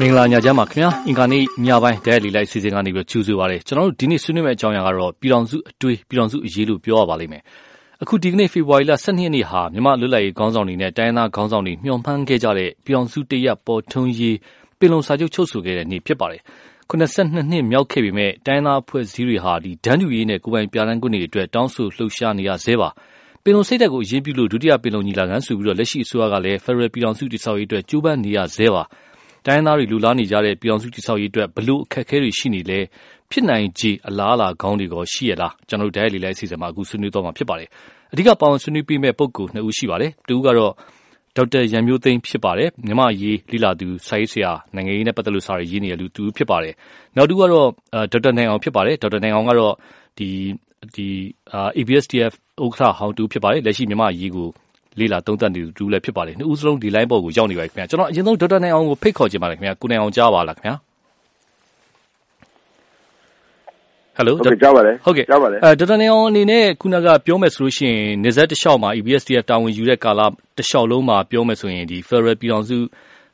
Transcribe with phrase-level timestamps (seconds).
[0.00, 7.42] မင်္ဂလာညချမ်းပါခင်ဗျာအင်္ဂါနေ့ညပိုင်းဒဲလီလိုက်စီစဉ်ကနေပြီးကြိုဆိုပါရစေကျွန်တော်တို့ဒီနေ့ဆွေးနွေးမယ့်အကြောင်းအရာကတော့ပြည်တော်စုအတွေ့ပြည်တော်စုအရေးလို့ပြောရပါလိမ့်မယ်
[8.02, 14.36] အခုဒီကနေ့ဖေဖော်ဝါရီလ12ရက်နေ့ဟာမြန်မာလွတ်လပ်ရေးခေါင်းဆောင်တွေနဲ့တိုင်းသားခေါင်းဆောင်တွေမျှော်မှန်းခဲ့ကြတဲ့ပြည်တော်စုတရက်ပေါ်ထွန်းရေး
[14.78, 16.42] ပင်လုံစာချုပ်ချုပ်ဆိုခဲ့တဲ့နေ့ဖြစ်ပါတယ်
[16.90, 22.88] 82နှစ်မြောက်ခဲ့ပေမဲ့တိုင်းသားအဖွဲ့အစည်းတွေဟာဒီဒန်းတူရေးနဲ့ကိုပိုင်ပြလန်းကွနေအတွက်တောင်းဆိုလှုပ်ရှားနေရဆဲပါ
[23.42, 28.82] ပင်လုံစိတ်သက်ကိုအရင်ပြုလို့ဒုတိယပင်လုံညီလာခံဆိုပြီးတော့လက်ရှိအစိုးရကလည်း Federal ပြည်တော်စုတိဆောက်ရေးအတွက်ကြိုးပမ်းနေရဆဲပါ
[29.46, 32.80] တိုင်းသားတွေလူလားနေကြတဲ့ ပြည်အောင်စုတိဆောက်ရေးအတွက်ဘလို့အခက်အခဲတွေရှိနေလဲ
[33.30, 37.68] ဖြစ်နိုင်ခြေအလားအလာကောင်းတွေကရှိရလား ကျွန်တော်တို့ တိုင်းလေးလိုက်အစီအစဉ်မှာအခုဆွေးနွေးတော့မှာဖြစ်ပါတယ်
[38.12, 40.72] အဓိကပေါင်းဆွေးနွေးပေးမဲ့ပုံကူနှစ်ဦးရှိပါတယ်တူကတော့
[41.36, 46.74] ဒေါက်တာရန်မျိုးသိန်းဖြစ်ပါတယ် မြမရေးလိလာသူ စာရေးဆရာ နိုင်ငံရေးနဲ့ပတ်သက်လို့ စာရေးနေရလူတူဖြစ်ပါတယ်
[47.16, 47.68] နောက်တူကတော့
[48.12, 49.74] ဒေါက်တာနိုင်အောင်ဖြစ်ပါတယ် ဒေါက်တာနိုင်အောင်ကတော့
[50.18, 50.28] ဒီ
[50.94, 51.08] ဒီ
[51.78, 54.48] ABSDF ဥက္ကဋ္ဌဟောင်းတူဖြစ်ပါတယ် လက်ရှိ မြမရေးကို
[54.98, 60.74] လေ့လာသုံးသပ်နေသူလည်းဖြစ်ပါတယ်နှစ်ဦးစလုံးဒီ line ပေါ်ကိုရောက်နေပါခင်ဗျာကျွန်တော်အရင်ဆုံးဒေါက်တာနိုင်အောင်ကိုဖိတ်ခေါ်ချင်ပါတယ်ခင်ဗျာကိုနိုင်အောင်ကြားပါလားခင်ဗျာ
[64.16, 70.20] ဟယ်လိုဟုတ်ကဲ့ကြားပါတယ်ဟုတ်ကဲ့ကြားပါတယ်အဲဒေါက်တာနေအောင်အနေနဲ့ခုနကပြောမယ်ဆိုလို့ရှိရင်နေဆက်တလျှောက်မှာ EBSDF တာဝန်ယူတဲ့ကာလ
[70.56, 72.78] တလျှောက်လုံးမှာပြောမယ်ဆိုရင်ဒီ Federal ပြည်တော်စု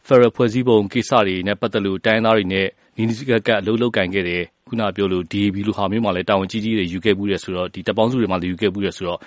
[0.07, 2.67] Federal ဖွဲ့စည်းပုံကိစ္စတွေနဲ့ပတ်သက်လို့တိုင်းသားတွေနဲ့
[2.97, 9.19] နီးနီးကပ်ကပ်အလုပ်လုပ်ကင်ခဲ့တယ်ခုနပြောလို့ DAB လို့ဟာမျိုးမှာလည်းတာဝန်ကြီးကြီးတွေယူခဲ့မှုတယ်ဆိုတော့ဒီတပ်ပေါင်းစုတွေမှာလည်းယူခဲ့မှုတယ်ဆိုတော့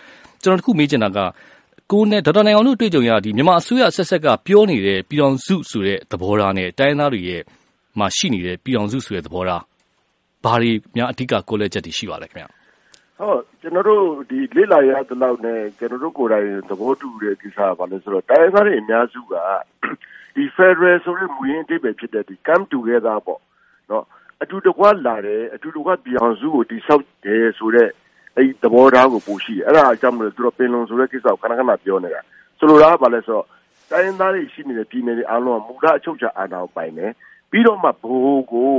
[0.42, 1.20] ကျွန်တော်တခုမေးချင်တာက
[1.91, 7.42] ကိုနဲ့ ဒေါက်တာနိုင်အောင်တို့တွေ့ကြုံရဒီမြန်မာအစိုးရဆက်ဆက်က ပြောနေတဲ့ ပြည်တော်စုဆိုတဲ့ သဘောထားနဲ့ တိုင်းသားတွေရဲ့
[8.00, 9.64] မှာ ရှိနေတဲ့ ပြည်တော်စုဆိုတဲ့ သဘောထား
[10.44, 12.45] ဘာတွေများ အဓိကကိုလက်ချက်တွေ ရှိပါလဲခင်ဗျ
[13.19, 19.33] ဟုတ်ကျွန်တော်တို့ဒီလေ့လာရတဲ့လောက်နဲ့ ကျွန်တော်တို့ကိုယ်တိုင် သဘောတူတဲ့ကိစ္စက ဘာလဲဆိုတော့ တိုင်းသားတွေ အများစုက
[20.36, 23.42] ဒီ Federal ဆိုတဲ့ မူရင်းအတိတ်ပဲဖြစ်တဲ့ဒီ come together ပေါ့
[23.89, 24.05] နော်
[24.44, 27.89] အတူတကွလာတယ် အတူတကွ ပြည်အောင်စုကိုတိဆောက်တယ်ဆိုတဲ့
[28.38, 32.22] အဲ့သဘောထားကိုပို့ရှိတယ်အဲ့ဒါအကြောင်းမလို့သူတို့ပင်လုံဆိုတဲ့ကိစ္စကိုခဏခဏပြောနေတာ
[32.58, 33.45] ဆိုလိုတာကဘာလဲဆိုတော့
[33.92, 37.11] တိုင်းရင်းသားတွေရှိနေတဲ့ပြည်နယ်တွေအားလုံးကမူလအချုပ်ချာအာဏာကိုပိုင်တယ်
[37.52, 38.73] ပြီးတော့မှဘိုးကို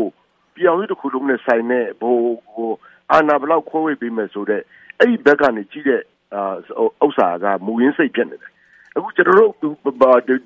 [0.56, 2.20] ပြောင်းရတစ်ခုလုံးနဲ့ဆိုင်တဲ့ဘိုး
[2.54, 2.70] ကို
[3.12, 4.62] အာဏာဘလောက်ခွဲဝေပေးမယ်ဆိုတော့
[4.98, 6.00] အဲ့ဒီဘက်ကနေကြီးတဲ့
[7.04, 8.52] ဥစ္စာကမူရင်းစိတ်ဖြစ်နေတယ်
[8.96, 9.50] အခုကျွန်တော်တို့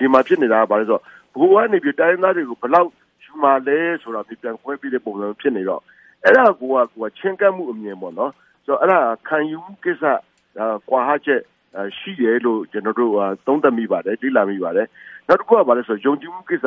[0.01, 1.03] ဒီမှာဖြစ်နေတာကဘာလဲဆိုတော့
[1.35, 2.89] ဘိုးကနေပြီးတိုင်းရင်းသားတွေကိုဘလောက်
[3.25, 5.83] ယူมาလဲဆိုတာပြန်ခွဲပြီးတဲ့ပုံစံဖြစ်နေတော့
[6.25, 8.33] အဲ့ဒါကိုကကိုကချင်းကပ်မှုအမြင်ပေါ့နော်
[8.65, 10.05] ဆိုတော့အဲ့ဒါခံယူမှုကိစ္စ
[10.89, 11.43] ကွာဟချက်
[11.99, 13.13] ရှိတယ်လို့ကျွန်တော်တို့
[13.47, 14.87] သုံးသပ်မိပါတယ်လေ့လာမိပါတယ်
[15.29, 16.67] နောက်တစ်ခုကဘာလဲဆိုတော့ယုံကြည်မှုကိစ္စ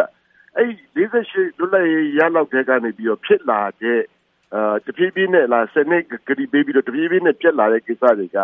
[0.57, 4.01] အဲ့48လွတ်လပ်ရေးရလောက်တဲ့ကနေပြီးတော့ဖြစ်လာတဲ့
[4.53, 8.37] အာတဖြည်းဖြည်းနဲ့လာစနစ်ကတိပေးပြီးတော့တဖြည်းဖြည်းနဲ့ပြက်လာတဲ့ကိစ္စတွေက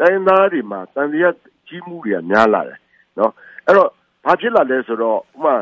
[0.00, 1.34] တိုင်းသားတွေမှာတန်တရား
[1.68, 2.78] ကြီးမှုတွေကများလာတယ်
[3.18, 3.32] နော်
[3.66, 3.90] အဲ့တော့
[4.24, 5.54] ဘာဖြစ်လာလဲဆိုတော့ဥမာ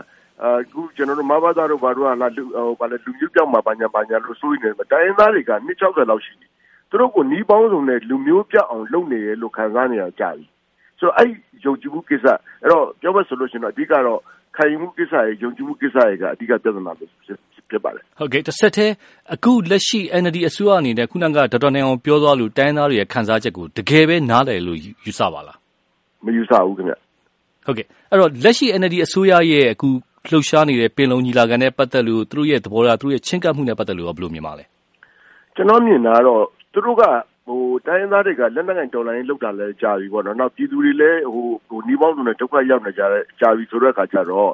[0.43, 6.50] အခုကျွန်တော်တို့မဘာသာတို့ဘာတို့ကလာလူဟိုဘာလဲလူမျိုးပြောင်းမှာဘာညာဘာညာလို့ဆိုနေတယ်တိုင်းသားတွေက260လောက်ရှိတယ်
[6.91, 10.45] သူတို့ကိုနီးပေါင်းစုံနဲ့လူမျိုးပြအောင်လုပ်နေရလို့ခံစားနေရကြပြီ
[10.99, 11.31] ဆိုတော့အဲ့
[11.65, 12.27] ယုံကြည်မှုကိစ္စ
[12.63, 14.21] အဲ့တော့ပြောမယ်ဆိုလို့ရှိရင်တော့အဓိကတော့
[14.57, 17.11] ခံယူမှုကိစ္စရဲ့ယုံကြည်မှုကိစ္စရဲ့ကအဓိကပြဿနာလို့
[17.71, 18.95] ဖြစ်ပါတယ်ဟုတ်ကဲ့တစ်ဆက်တည်း
[19.35, 25.57] အခုလက်ရှိ NLD အစိုးရအနေနဲ့ခုနကဒေါက်တာနိုင်အောင်ပြောသွားလို့တိုင်းသားတွေရဲ့ခံစားချက်ကိုတကယ်ပဲနားလည်လို့ယူဆပါလား
[26.25, 26.95] မယူဆဘူးခင်ဗျ
[27.67, 29.89] ဟုတ်ကဲ့အဲ့တော့လက်ရှိ NLD အစိုးရရဲ့အခု
[30.31, 34.65] လှုပ်ရှားနေတဲ့ပင်လုံညီလာခံနဲ့ပတ်သက်လို့သူတို့ရဲ့သဘောထားသူတို့ရဲ့ချင်းကပ်မှုနဲ့ပတ်သက်လို့ဘယ်လိုမြင်ပါလဲ
[35.57, 37.03] ကျွန်တော်မြင်တာကတော့ သူတို့က
[37.47, 44.53] ဟိုတိုင်းရင်းသားတွေကလက်နက်ကင်တော်လိုင်းလောက်တာလဲကြာပြီပေါ့နော်နောက်ပြည်သူတွေလည်းဟိုဟိုနှီးပေါင်းစုံနဲ့ဒုက္ခရောက်နေကြတဲ့ကြာပြီဆိုတဲ့အခါကျတော့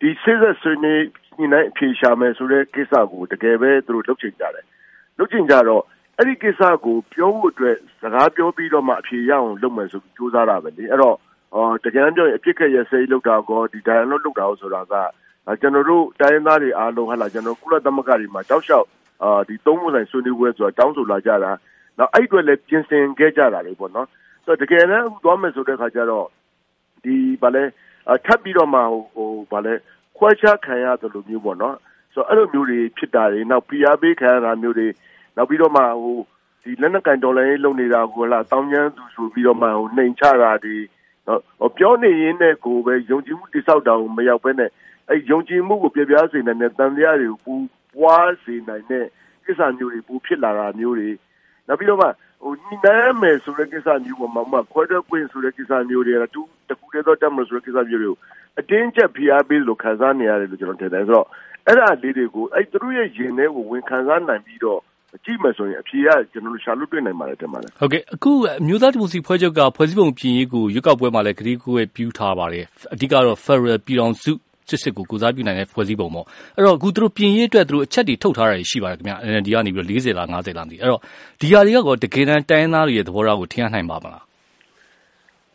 [0.00, 1.02] ဒီစစ်ဆက်ဆွေးနွေး
[1.36, 4.64] ညှိနှိုင်းအဖြေရှာမယ်ဆိုတဲ့ကိစ္စကိုတကယ်ပဲသူတို့လုပ်ချင်ကြတယ်
[5.18, 5.82] လုပ်ချင်ကြတော့
[6.18, 11.16] အဲ့ဒီကိစ္စကိုပြောဖို့အတွက်စကားပြောပြီးတော့မှအဖြေရအောင်လုပ်မယ်ဆိုပြီးစူးစမ်းတာပဲလေအဲ့တော့
[11.54, 14.94] အော်တကယ်ပြောရင်အပြစ်ခက်ရစိတ်လောက်တာကောဒီ dialogue လောက်တာဆိုတာက
[15.60, 18.86] ကျွန်တော်တို့တိုင်းရင်းသားတွေအားလုံးဟာလာကျွန်တော်ကုလသမဂ္ဂတွေမှာတောက်လျှောက်
[19.22, 21.52] အာဒီသုံးမှုဆိုင်ဆွေးနွေးပွဲဆိုတာတောင်းဆိုလာကြတာ
[21.98, 24.08] နောက်အဲ့အတွက်လည်းပြင်ဆင်ခဲ့ကြတာလေပေါ့နော်
[24.44, 26.26] ဆိုတော့တကယ်လည်းအခုသွားမယ်ဆိုတဲ့ခါကျတော့
[27.04, 27.64] ဒီဗာလဲ
[28.26, 28.80] ထပ်ပြီးတော့မှ
[29.14, 29.74] ဟိုဗာလဲ
[30.16, 31.76] ခွဲခြားခံရတယ်လို့မျိုးပေါ့နော်
[32.14, 34.88] ဆိုတော့အဲ့လိုမျိုးတွေဖြစ်တာတွေနောက် PR ပေးခံရတာမျိုးတွေ
[35.36, 36.18] နောက်ပြီးတော့မှဟို
[36.62, 40.76] ဒီလက်နက်ကန်ဒေါ်လာရေးလုပ်နေတာကိုလာတောင်းကျမ်းသူဆိုပြီးတော့မှဟိုနှိမ်ချတာတွေ
[41.26, 44.70] နော်ပြောနေရင်းနဲ့ကိုပဲယုံကြည်မှုတိဆောက်တာကိုမရောက်ဘဲနဲ့
[45.08, 47.54] အဲ့ယုံကြည်မှုကိုပြပြစေနိုင်တဲ့တန်တရားတွေကိုပူ
[47.98, 49.06] ပွားစေနိုင်တဲ့
[49.46, 51.10] ကိစ္စမျိုးတွေပူဖြစ်လာတာမျိုးတွေ
[51.68, 52.08] နောက်ပြီးတော့မှ
[52.42, 58.16] ဟိုညီနိုင်မယ်ဆိုတဲ့ကိစ္စမျိုးပေါ်မှာမှခွဲတော့ကွင်းဆိုတဲ့ကိစ္စမျိုးတွေကတူတခုတည်းတော့တတ်မလို့ဆိုတဲ့ကိစ္စမျိုးတွေကို
[58.58, 61.26] အတင်းကျပ်ဖိအားပေးလို့ခံစားနေရတယ်လို့ကျွန်တော်ထင်တယ်ဆိုတော့
[61.66, 64.80] အဲ့ဒါလေးတွေကိုအဲ့သူတို့ရဲ့ရင်ထဲကိုဝင်ခံစားနိုင်ပြီးတော့
[65.24, 68.32] ကြည့်မယ်ဆိုရင်အဖြေကကျွန်တော်တို့ရှာလို့တွေ့နိုင်ပါတယ်တင်ပါတယ်ဟုတ်ကဲ့အခု
[68.66, 74.32] မျိုးသားဒီမိုစီဖွဲ့ချုပ်ကဖွဲ့စည်းပုံပြင်ရေးကိုရွေးကောက်ပွဲမှာလည်းကတိကူးပြူထားပါတယ်အဓိကတော့ Federal ပြည်တော်စု
[74.68, 76.26] စစ်စစ်ကို ကိုစားပြုနိုင်တဲ့ဖွဲ့စည်းပုံပေါ့
[76.56, 81.00] အဲ့တော့ အခုသူတို့ပြင်ရေးအတွက်သူတို့အချက်တွေထုတ်ထားတာရှိပါတယ်ခင်ဗျ NLD ကနေပြီးတော့40လား50လားမသိအဲ့တော့
[81.40, 84.24] ဒီဟာတွေကကော တကယ်တမ်း တိုင်းသားတွေရဲ့ သဘောထားကို ထင်ရနိုင်ပါမလား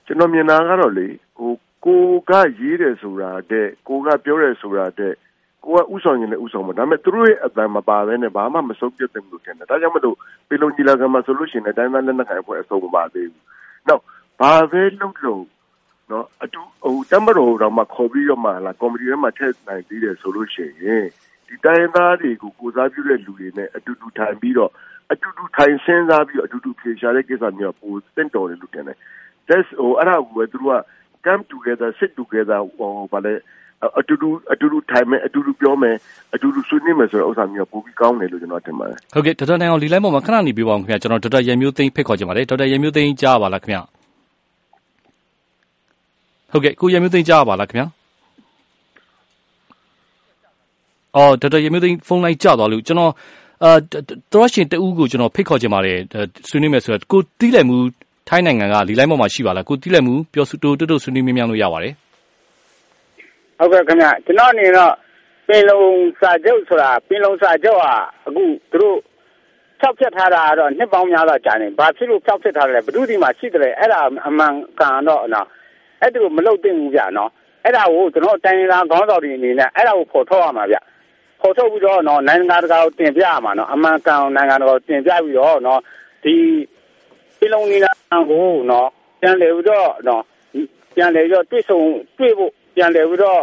[0.06, 1.54] ကျွန်တော်မြင်တာကတော့လေဟို
[1.86, 5.16] ကိုကရေးတယ်ဆိုတာတဲ့ကိုကပြောတယ်ဆိုတာတဲ့ဟ
[5.66, 10.16] ကိုကဥဆောင်ရင်လည်းဥဆောင်မှာဒါပေမဲ့ သူတို့ရဲ့အတန်မပါဘဲနဲ့ ဘာမှမဆုံးပြတ်တယ်လို့ထင်တယ် ဒါကြောင့်မလို့
[10.50, 13.44] ပေလုံကြီးလာကမှာဆိုလို့ရှိရင်တိုင်းသားလက်နက်ကိုင်အဖွဲ့ အစုံမပါသေးဘူး
[13.88, 14.04] နောက်
[14.40, 15.44] ဘာပဲလုပ်လို့
[16.12, 21.06] နော်အတူဟိုတမတော်တော့မှခေါ်ပြီးတော့မှလာကော်မတီထဲမှာထည့်နိုင်သေးတယ်ဆိုလို့ရှိရင်
[21.48, 24.72] ဒီတိုင်းသားတွေကိုကိုစားပြုတဲ့လူတွေနဲ့အတူတူထိုင်ပြီးတော့
[25.12, 28.98] အတူတူထိုင်စဉ်းစားပြီးတော့အတူတူဖြေရှာတဲ့ကိစ္စမျိုးပိုတင့်တော်တယ်လို့ထင်တယ်
[29.48, 30.78] that's ဟိုအဲ့ဒါကိုသူတို့က
[31.26, 33.34] come together sit together ဟိုဗာလဲ
[34.00, 35.96] အတူတူအတူတူထိုင်မယ်အတူတူပြောမယ်
[36.36, 44.01] အတူတူဆွေးနွေးမယ်ဆိုတဲ့ဥစ္စာမျိုးပိုပြီးကောင်းတယ်လို့ကျွန်တော်ထင်ပါတယ်ဟုတ်ကဲ့ဒေါက်တာနိုင်အောင်လီလိုက်ပေါ်မှာခဏနေပြပါအောင်ခင်ဗျာကျွန်တော်ဒေါက်တာရန်မျိုးသိန်းဖိတ်ခေါ်ချင်ပါတယ်ဒေါက်တာရန်မျိုးသိန်းကြားပါလားခင်ဗျာ
[46.52, 47.88] ဟုတ်ကဲ့ကိုရမျိုးသိန်းကြားပါလားခင်ဗျာ
[51.16, 53.12] အော်ဒေါက်တာရမျိုးသိန်းဖုန်းလိုင်းကြားသွားလို့ကျွန်တော်
[53.64, 53.72] အာ
[54.34, 55.98] တော်ရှင်တူကိုကျွန်တော်ဖိတ်ခေါ်ချင်ပါတယ်
[56.50, 57.78] ဆွေးနွေးမယ်ဆိုတော့ကိုတီးလိုက်မှု
[58.30, 61.94] ထိုင်းနိုင်ငံကလီလိုက်ပေါ်မှာရှိပါလားကိုတီးလိုက်မှုပြောစတူတူတူဆွေးနွေးမြင်းမြန်းလို့ရပါတယ်
[63.60, 64.92] ဟုတ်ကဲ့ခင်ဗျကျွန်တော်အနေနဲ့
[65.48, 65.82] ပင်လုံ
[66.20, 67.94] စာချုပ်ဆိုတာပင်လုံစာချုပ်ဟာ
[68.26, 68.98] အခုသူတို့
[69.80, 75.48] ဖြောက်ဖြတ်ထားတာကတော့နှစ်ပေါင်းများစွာကြာနေဘာဖြစ်လို့ဖြောက်ဖြတ်ထားလဲဘယ်သူဒီမှာရှိတယ်အဲ့ဒါအမှန်ကန်တော့နော်
[76.02, 77.32] အဲ့ဒါကိုမလုပ်သင့်ဘူးဗျနော်
[77.64, 80.78] အဲ့ဒါကိုကျွန်တော်တိုင်းရင်းသားခေါင်းဆောင်တွေအနေနဲ့အဲ့ဒါကိုဖော်ထုတ်ရမှာဗျ
[81.42, 85.80] ဖော်ထုတ်ပြီးတော့နော်နိုင်ငံတကာကိုတင်ပြရမှာနော်အမှန်ကန်နိုင်ငံတကာကိုတင်ပြပြီးတော့နော်
[86.24, 86.36] ဒီ
[87.38, 87.92] ပြည်လုံးနေတာ
[88.30, 88.88] ကိုနော်
[89.22, 90.24] ပြန်လေပြီးတော့နော်
[90.96, 91.80] ပြန်လေပြီးတော့တွေ့ဆုံ
[92.18, 93.42] တွေ့ဖို့ပြန်လေပြီးတော့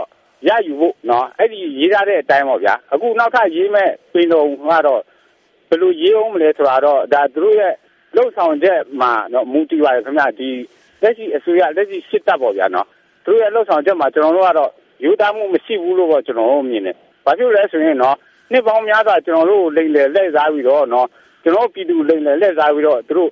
[0.49, 5.03] ရယူဖို့နော်အဲ့ဒီရေးထားတဲ့အတိုင်းပေါ့ဗျာအခုနောက်ထပ်ရေးမဲ့ပြည်လုံးကတော့
[5.69, 7.75] ဘယ်လိုရေးအောင်မလဲဆိုတာတော့ဒါသူတို့ရဲ့
[8.17, 10.49] လှုပ်ဆောင်ချက်မှာနော်မူတည်ပါတယ်ခင်ဗျာဒီ
[11.03, 12.87] လက်ရှိအစိုးရလက်ရှိစစ်တပ်ပေါ့ဗျာနော်
[13.25, 14.71] သူတို့ရဲ့လှုပ်ဆောင်ချက်မှာကျွန်တော်တို့ကတော့
[15.05, 18.17] ယူသားမှုမရှိဘူးလို့တော့ကျွန်တော်တို့မြင်တယ်ဘာဖြစ်လဲဆိုရင်နော်
[18.53, 21.07] နှစ်ပေါင်းများစွာကျွန်တော်တို့လိမ့်လေလက်စားပြီးတော့နော်
[21.43, 23.31] ကျွန်တော်ပြည်သူလိမ့်လေလက်စားပြီးတော့သူတို့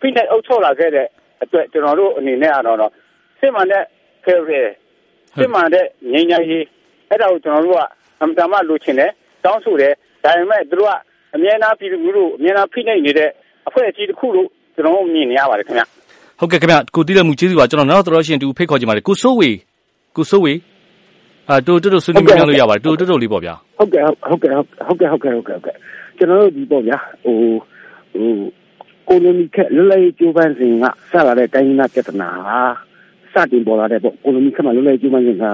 [0.00, 1.06] ဖိနှိပ်အုပ်ချုပ်လာခဲ့တဲ့
[1.42, 2.92] အတွက်ကျွန်တော်တို့အနေနဲ့ကတော့
[3.40, 3.84] စစ်မှန်တဲ့
[4.24, 4.38] ဖေရ
[5.38, 6.64] စစ်မှန်တဲ့ငြိမ်းချမ်းရေး
[7.08, 7.80] အဲ့ဒါကိုကျွန်တော်တို့က
[8.20, 9.10] အမှန်တမ်းလိုချင်တယ်
[9.44, 9.92] တောင်းဆိုတယ်
[10.24, 10.92] ဒါပေမဲ့သူတို့က
[11.34, 13.30] အမြဲတမ်းပြည်သူလူထုအမြဲတမ်းဖိနှိပ်နေတဲ့
[13.68, 15.82] အဖွဲ့အစည်းတစ်ခုလို့ကျွန်တော်တို့မြင်နေရပါတယ်ခင်ဗျ
[16.38, 19.50] ဟုတ်ကဲ့ခင်ဗျကိုတီးလက်မှုကျေးဇူးပါကျွန်တော်နောက်တော်ရှင်တူဖိတ်ခေါ်ချင်ပါတယ်ကိုစိုးဝေ
[20.16, 20.54] ကိုစိုးဝေ
[21.48, 24.52] အာတူတူဆွေးနွေးများလို့ရပါတယ်တူတူလေးပေါ့ဗျာဟုတ်ကဲ့ဟုတ်ကဲ့
[24.86, 25.76] ဟုတ်ကဲ့ဟုတ်ကဲ့ဟုတ်ကဲ့ဟုတ်ကဲ့
[26.18, 27.36] ကျွန်တော်တို့ဒီပေါ့ဗျာဟို
[28.14, 28.34] ဟို
[29.08, 32.30] ကိုလိုနီခက်လွတ်လပ်ရေးကျိုးပန်းစဉ်ကဆက်လာတဲ့တိုင်းရင်းသားပြဿနာ
[33.32, 35.44] ဟာစတင်ပေါ်လာတဲ့ပေါ့ကိုလိုနီခက်မှာလွတ်လပ်ရေးကျိုးပန်းစဉ်က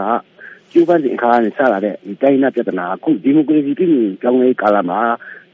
[0.73, 3.91] ကျိုးပန်းစဉ်အခါကနေဆက်လာတဲ့ဒီတိုင်းရင်းသားပြဿနာအခုဒီမိုကရေစီပြည်
[4.21, 5.01] ပြောင်းလဲကာလမှာ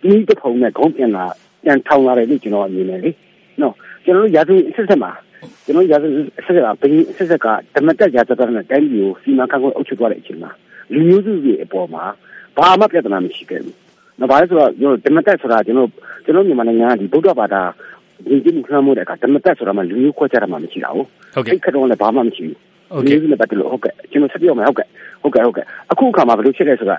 [0.03, 1.27] ဒီတဖုံနဲ့ခေါင်းပြန်လာ
[1.65, 3.11] ပြန်ထောင်လာတယ်လို့ကျွန်တော်အမြင်နဲ့လေ
[3.61, 3.75] နော်
[4.05, 5.13] ကျွန်တော်တို့ရာဇဝတ်ဆက်ဆက်မှာ
[5.65, 6.13] ကျွန်တော်ရာဇဝတ်
[6.45, 10.51] ဆက်ဆက်ကဘင်းဆက်ဆက်ကဓမ္မတက်ရာဇဝတ်နဲ့တိုင်းပြည်ကိုစီမံခန့်ခွဲအုပ်ချုပ်သွားတဲ့အချိန်မှာ
[10.93, 12.05] လူမျိုးစုတွေအပေါ်မှာ
[12.57, 13.77] ဘာမှပြဿနာမရှိခဲ့ဘူး
[14.21, 15.91] နော်ဘာလဲဆိုတော့ကျွန်တော်ဓမ္မတက်ဆိုတာကျွန်တော်
[16.25, 17.63] ကျွန်တော်မြန်မာနိုင်ငံကဒီဗုဒ္ဓဘာသာ
[18.29, 22.59] ဒီကြည့်မှုခံမှုတဲ့ကဓမ္မတက်ဆိုတာမှလူမျိုးခွဲခြားတာမှမရှိတာဟုတ်ဟုတ်ကဲ့ခက်တော့လည်းဘာမှမရှိဘူး
[22.95, 24.87] ဟုတ်ကဲ့ဒီလိုပတ်တယ်လို့ဟုတ်ကဲ့ကျွန်တော်ဆက်ပြောမယ်ဟုတ်ကဲ့
[25.23, 26.97] ဟုတ်ကဲ့ဟုတ်ကဲ့အခုအခါမှာဘယ်လိုဖြစ်လဲဆိုတာ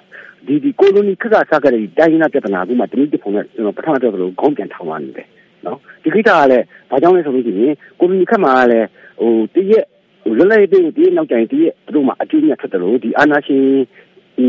[0.47, 5.27] ဒီဒီကိုလိုနီခက်ကစားခဲ့တဲ့တိုင်းရင်းသားပြဿနာကမှတနည်းတစ်ပုံနဲ့ကျွန်တော်ပထမတော့လို့ခေါင်းပြန်ထောင်လာနေတယ်
[5.67, 8.87] နော်ဒီကိစ္စကလည်းဘာကြောင့်လဲဆိုလို့ရှိရင်ကိုလိုနီခက်မှာလည်း
[9.21, 9.85] ဟိုတည့်ရက်
[10.23, 13.63] ဟိုလွတ်လပ်ရေးတည့်နောက်ကျရင်တည့်ရက်တို့မှာအကျိုးမြတ်ဖြစ်တယ်လို့ဒီအာနာရှင်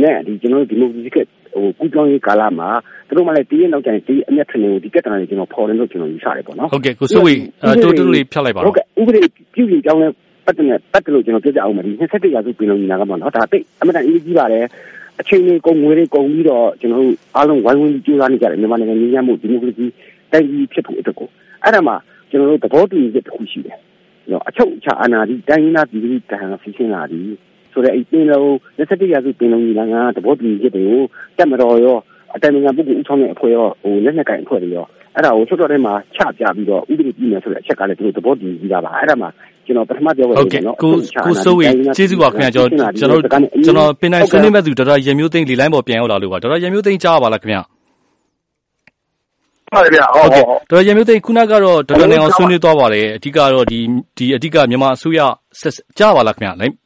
[0.03, 1.19] နဲ့ဒီကျွန်တော်ဒီမိုကရေစီက
[1.55, 2.69] ဟိုကူကြောင်းရေးကာလမှာ
[3.17, 7.35] တို့မှလည်းတည့်ရက်နောက်ကျရင်တည့်အမျက်ထင်လို့ဒီကက်တနာတွေကျွန်တော်ဖော်တယ်လို့ကျွန်တော်ယူဆတယ်ပေါ့နော်ဟုတ်ကဲ့ကိုစိုးဝေ
[7.83, 9.23] တိုးတိုးလေးဖြတ်လိုက်ပါဟုတ်ကဲ့ဥပဒေ
[9.55, 10.09] ပြုပြင်ကြောင်းလဲ
[10.47, 14.65] ပတ်တယ်ပတ်တယ်လို့ကျွန်တော်ပြောကြအောင်မယ်ဒီ27ရာစုပြည်လုံးညီလာကမှာနော်ဒါတိတ်အမှန်တန်အရေးကြီးပါတယ်
[15.21, 19.87] အချိန်လေးကုန်ငွေတွေကုန်ပြီးတော့ကျွန်တော်တို့အားလုံးဝိုင်းဝန်းကြိုးစားနေကြတယ်မြန်မာနိုင်ငံညီညာမှုဒီမိုကရေစီ
[20.33, 21.29] တိုင်းပြည်ဖြစ်ဖို့အတွက်ကို
[21.65, 21.95] အဲ့ဒါမှ
[22.31, 23.79] ကျွန်တော်တို့သဘောတူညီချက်တစ်ခုရှိတယ်
[24.31, 27.21] နော်အချုပ်အခြာအာဏာဒီတိုင်းရင်းသားပြည်သူတန်ဖီရှင်းလာပြီ
[27.73, 28.47] ဆိုတော့အဲ့ပင်လုံး
[28.79, 31.03] 27ရာစုပင်လုံးညီလာခံသဘောတူညီချက်တွေကို
[31.37, 31.97] တက်မတော်ရော
[32.35, 39.27] အတိုင်ပင်ခံပုဂ္ဂိုလ်ဦးဆောင်တဲ့အဖွဲ့ရောဟိုလက်နက်ကင်အဖွဲ့တွေရောအဲ့ဒါကိုချုပ်တော်ထဲမှာချပြပြီးတော့ဥပဒေပြည်နယ်ဆိုတဲ့အချက်ကလည်းသူတို့သဘောတူညီကြပါအဲ့ဒါမှ
[39.67, 40.93] ကျွန်တော်ပထမပြောခဲ့တယ်နော်ကို
[41.27, 41.67] ကိုစိုးဝေ
[41.97, 43.23] ကျေးဇူးပါခင်ဗျာကျွန်တော်ကျွန်တော်
[43.65, 47.61] ကျွန်တော်ပင်တိုင်းဆွေးနွေးမဲ့သူဒေါက်တာရမျိုးသိန်းလီလိုင်းပေါ်ပြန်ရောက်လာလို့ပါဒေါက်တာရမျိုးသိန်းကြားပါလားခင်ဗျာ
[49.77, 53.79] ဟုတ်ဗျာဟုတ်ကဲ့ဒေါက်တာရမျိုးသိန်းခုနကတော့ဒေါက်တာနိုင်အောင်ဆွေးနွေးသွားပါတယ်အဓိကတော့ဒီ
[54.17, 55.21] ဒီအဓိကမြန်မာအစိုးရ
[55.99, 56.77] ကြားပါလားခင်ဗျာလိုင်း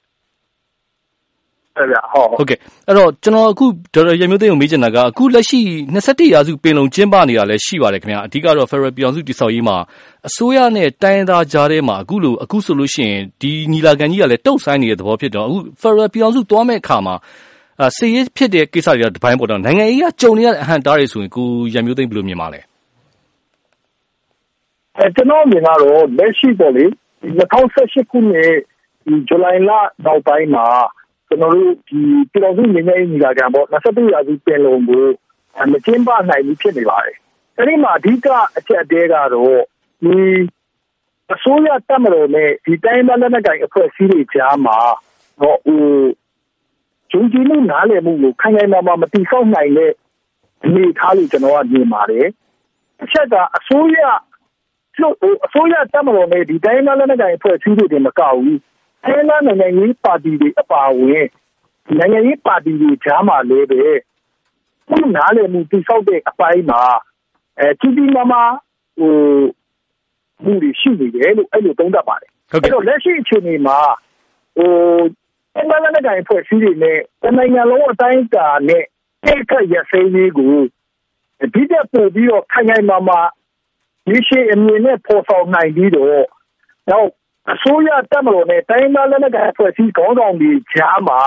[1.91, 5.61] ဗျဟုတ်ဟုတ်ကဲ့အဲ့တော့ကျွန်တော်အခုဒေါက်တာရမျိုးသိန်းကိုမေးချင်တာကအခုလက်ရှိ
[5.95, 9.77] 21ရာစုပင်လုံကျင်းပနေတာလည်းရှိပါတယ်ခင်ဗျာအဓိကတော့ Federal ပြည်အောင်စုတည်ဆောက်ရေးမှာ
[10.29, 17.15] အစိုးရနဲ့တိုင်းသားကြားထဲမှာအခုလိုအခုဆိုလို့ရှိရင်ဒီညီလာခံကြီးကလည်းတုတ်ဆိုင်နေတဲ့သဘောဖြစ်တော့အခု Federal ပြည်အောင်စုသွားမဲ့အခါမှာ
[17.87, 22.70] အစီရဖြစ်တဲ့ကိစ္စတွေကဒီပိုင်းပေါ်တော့နိုင်ငံရေးကကြုံနေရတဲ့အဟန့်တားတွေဆိုရင်ကိုရမျိုးသိန်းဘယ်လိုမြင်ပါလဲအဲ
[24.99, 26.85] ကျွန်တော်မြင်တာတော့ လက်ရှိပေါ့လေ
[27.39, 28.53] 2018ခုနှစ်
[29.05, 29.71] ဒီဇူလိုင်လ
[30.05, 30.67] နောက်ပိုင်းမှာ
[31.29, 35.05] ကျွန်တော်တို့ဒီပြည်တော်စုငင်းငယ်ညီလာခံပေါ့21ရာစုပင်လုံကို
[35.73, 37.17] မကျင်းပနိုင်ဘူး ဖြစ်နေပါတယ်။
[37.59, 39.43] အဲဒီမှာ အဓိကအချက်အသေးကတော့ဒီ
[41.33, 44.79] အစိုးရတက်မတော်နဲ့ဒီတိုင်းဒေသလက်နက်ကိုင် အဖွဲ့အစည်းတွေကြားမှာ
[45.41, 45.83] တော့ဟို
[47.13, 49.93] ယုံကြည်မှု နားလည်မှုကို ခိုင်ခိုင်မာမာ မတည်ဆောက်နိုင်တဲ့
[50.65, 52.27] အနေအထားလို့ ကျွန်တော်က မြင်ပါတယ်။
[52.99, 53.99] တစ်ချက်က အစိုးရ
[55.01, 58.57] ကျုပ်အစိုးရတက်မလို့နဲ့ဒီတိုင်းသားလက်နက်ကိုင်အဖွဲ့အစည်းတွေတင်မကဘူး။
[59.05, 61.27] တိုင်းသားနိုင်ငံရေးပါတီတွေအပါအဝင်
[61.99, 63.83] နိုင်ငံရေးပါတီတွေကြားမှာလည်းပဲ
[64.89, 66.83] ခုနားလည်မှုတည်ဆောက်တဲ့အပိုင်းမှာ
[67.59, 68.53] အဲကြီးကြီးမားမား
[68.99, 69.15] ဟို
[70.45, 73.79] မှုတွေရှိနေတယ်လို့အဲ့လိုသုံးသပ်ပါတယ်ဟုတ်ကဲ့အဲ့တော့လက်ရှိအခြေအနေမှာ
[74.57, 74.71] ဟို
[75.59, 78.85] အမှန်တကယ်ဖွဲ့စည်းတွေနဲ့တနိုင်ငံလုံးအတိုင်းအတာနဲ့
[79.27, 80.57] တိတ်ခတ်ရစိမ်းလေးကို
[81.55, 83.21] ဒီတက်ပို့ပြီးတော့ခိုင်ခိုင်မာမာ
[84.11, 86.09] ဒီရှိအမြင်နဲ့ပေါ်ဆောင်နိုင်ပြီးတော့
[86.91, 87.09] တော့
[87.53, 91.21] အစိုးရတက်မလို့နဲ့တိုင်းသားလက်နက်ကိုင်ဖွဲ့စည်းခေါင်းဆောင်တွေကြားမှာ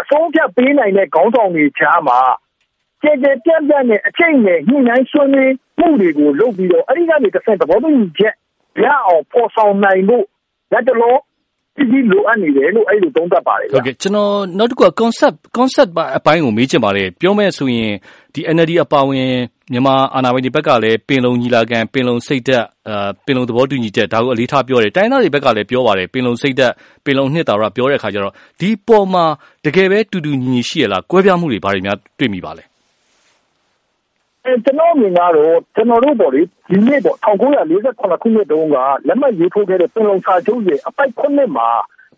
[0.00, 2.18] အဆုံးဖြတ်ပေးနိုင်တဲ့ခေါင်းဆောင်တွေကြားမှာ
[3.02, 8.34] ကျေကျေပြန့်ပြန့်နဲ့အချိန်နဲ့ညှိနှိုင်းဆွေးနွေးမှုတွေကိုလုပ်ပြီးတော့အဲ့ဒီကနေတစ်ဆင့်သဘောတူညီချက်
[8.84, 10.24] ရအောင်ပေါ်ဆောင်နိုင်ဖို့
[10.72, 11.20] လက်တလုံး
[11.80, 17.92] ဒီဒီလိုအပ်နေတယ်လို့အဲ့လိုသုံးသပ်ပါတယ်ဗျာဟုတ်ကဲ့ကျွန်တော်နောက်တစ်ခုက concept concept အပိုင်းကိုမေးချင်ပါတယ်ပြောမယ်ဆိုရင်
[18.34, 19.28] ဒီ NLD အပါဝင်
[19.72, 26.72] မြန်မာအာဏာပိုင်တွေဘက်ကလည်းပင်လုံညီလာခံပင်လုံစိတ်သက်အာပင်လုံသဘောတူညီချက်ဒါကိုအလေးထားပြောတယ်တိုင်းသားတွေဘက်ကလည်းပြောပါတယ်ပင်လုံစိတ်သက်
[27.04, 29.24] ပင်လုံနှစ်တာရပြောတဲ့အခါကျတော့ဒီပေါ်မှာ
[29.64, 32.69] တကယ်ပဲတူတူညီညီရှိရလားကွဲပြားမှုတွေဘာတွေများတွေ့မိပါလဲအဲ
[34.44, 35.34] ကျွန်တော်မြင်ကတော့
[35.74, 41.68] ကျွန်တော်တို့ပေါ့လေဒီနေ့ပေါ့1948ခုနှစ်တုန်းကလက်မှတ်ရေးထိုးခဲ့တဲ့ပင်လုံစာချုပ်ရဲ့အပိုက်ခုနှစ်မှာ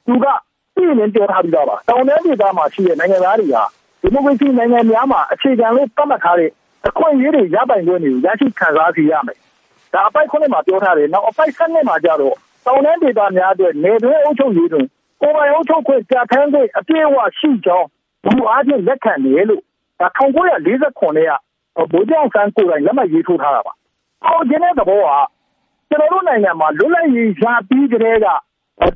[0.07, 0.27] သူက
[0.75, 3.65] ပြည်နေပြောထားပြီးသားပါတောင်တန်းဒေသမှာရှိတဲ့နိုင်ငံသားတွေဟာ
[4.03, 6.51] ဒီမိုကရေစီနိုင်ငံများမှာအခြေခံလို့သတ်မှတ်ထားတဲ့
[6.89, 9.39] အခွင့်အရေးတွေရပိုင်ခွင့်တွေကိုရရှိခံစားစီရမယ်
[9.95, 12.37] ဒါအပိုက်ခုနှစ်မှာပြောထားတယ်နောက်အပိုက်ဆက်နှစ်မှာကျတော့
[12.67, 14.87] တောင်တန်းဒေသများအတွက်နေတွင်းအုပ်ချုပ်ရေးတွင်
[15.21, 17.87] ကိုယ်ပိုင်အုပ်ချုပ်ခွင့်ကြာထမ်းခွင့်အပြည့်အဝရှိကြောင်း
[18.25, 19.63] ဘူအားဖြင့်လက်ခံတယ်လို့
[20.01, 21.33] ဒါ1949ခုနှစ်က
[21.91, 23.73] ဗိုလ်ချုပ်ဆန်းကိုယ်တိုင်လက်မှတ်ရေးထိုးထားတာပါ။
[24.27, 25.11] အော်ဒီနေ့သဘောက
[25.89, 28.27] ကျွန်တော်တို့နိုင်ငံမှာလွတ်လပ်ရေးရပြီးကြတဲ့က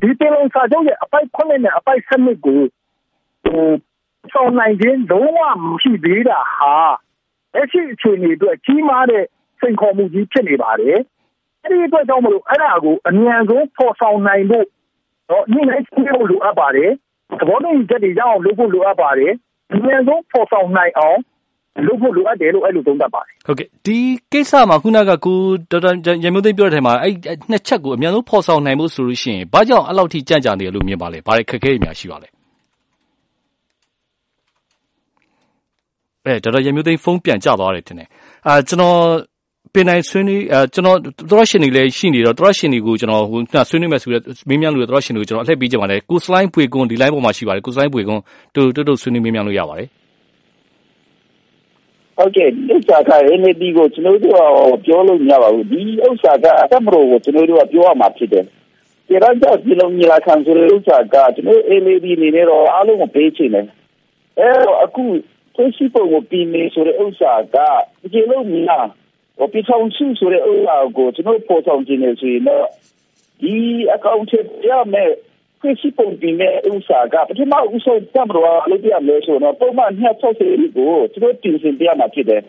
[0.03, 2.61] ဒီပင်လုံစာချုပ်ရဲ့အပိုက်9နဲ့အပိုက်7ကို
[3.45, 3.69] ဟို
[4.33, 6.75] ဆောင်နိုင်ခြင်းလုံးဝမရှိသေးတာဟာ
[7.55, 9.25] လက်ရှိအခြေအနေအတွက်ကြီးမားတဲ့
[9.61, 10.99] စိန်ခေါ်မှုကြီးဖြစ်နေပါတယ်။
[11.65, 14.67] အဲဒီအတွက်ကြောင့်မလို့အဲ့ဒါကိုအမြန်ဆုံးပေါ်ဆောင်နိုင်ဖို့
[15.31, 16.91] တော့ညှိနှိုင်းဆွေးနွေးဖို့လိုအပ်ပါတယ်။
[17.41, 19.33] သဘောတူညီချက်တွေရအောင်လုပ်ဖို့လိုအပ်ပါတယ်။
[19.73, 21.19] အမြန်ဆုံးပေါ်ဆောင်နိုင်အောင်
[21.87, 23.99] လုပ်ဖို့လိုအပ်တယ်လို့အဲ့လိုသုံးသပ်ပါတယ်ဟုတ်ကဲ့ဒီ
[24.33, 25.39] ကိစ္စမှာခုနကကို
[25.71, 25.91] ဒေါက်တာ
[26.25, 32.29] ရန်မျိုးသိမ်းပြောတဲ့ထဲမှာအဲ့အဲ့နှစ်ချက်ကိုအများဆုံးဖော်ဆောင်နိုင်ဖို့ဆိုလို့ရှိရင်ဘာကြောင့်အဲ့လောက်ထိကြံ့ကြာနေရလို့မြင်ပါလဲဘာတွေခက်ခဲတွေများရှိပါလဲ
[36.27, 38.09] အဲဒေါက်တာရန်မျိုးသိမ်းဖုန်းပြန်ကျသွားတယ်တင်တယ်
[38.47, 38.97] အာကျွန်တော်
[39.73, 40.97] ပင်နိုင်ဆွေးနွေးအဲကျွန်တော်
[41.31, 48.23] သောရရှင်တွေလည်းရှိနေတော့သောရရှင်တွေကိုကျွန်တော်ဟိုဆွေးနွေးမယ်ဆိုတော့မင်းမြန်လို့သောရရှင်တွေကိုကျွန်တော်အလှည့်ပေးကြပါလေကိုစလိုင်းပွေကွန်းဒီ line ပေါ်မှာရှိပါတယ်ကိုစလိုင်းပွေကွန်း
[48.55, 49.89] တူတူတူဆွေးနွေးမင်းမြန်လို့ရပါတယ်
[52.17, 58.45] ဟုတ်ကဲ့ဒီဥစ္စာက NAD ကိုကျွန်တော်တို့ကပြောလို့မရပါဘူးဒီဥစ္စာကအသက်မလို့ကိုကျွန်တော်တို့ကပြောရမှာဖြစ်တယ်
[59.09, 63.67] ဒီတော့ကြောင့်ဒီလိုမျိုးလာခံဆိုတဲ့ဥစ္စာကကျွန်တော် NAD အနေနဲ့တော့အားလုံးကိုပေးချင်တယ်
[64.39, 65.05] အဲတော့အခု
[65.55, 67.57] သိရှိပုံကိုပြီးနေဆိုတဲ့ဥစ္စာက
[68.13, 68.89] ဒီလိုမျိုး
[69.39, 72.67] ဟိုပြဆောင်စုဆိုတဲ့ဥစ္စာကိုကျွန်တော်ပေါ်ဆောင်ခြင်းနေဆိုရင်တော့
[73.41, 73.55] ဒီ
[73.95, 75.11] အကောင့်ထဲရမယ်
[75.67, 82.43] သိရှိပုံပြီးနေဥစ္စာကပထမဥစ္စာတမတော်လို့ပြမယ်ဆိုတော့ပုံမှန်260ကိုကျွန်တော်တင်စင်ပြမှာဖြစ်တယ်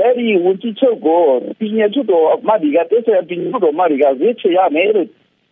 [0.00, 1.22] အဲ့ဒီဝန်ကြီးချုပ်ကို
[1.58, 5.08] ပြည်နယ်ချုပ်တော်မဒီကတက်ဆက်ပြည်နယ်ချုပ်တော်မဒီကဝေးချရမယ်လို့